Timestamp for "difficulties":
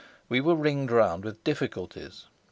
1.43-2.25